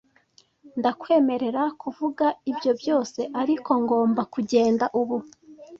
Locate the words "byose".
2.79-3.19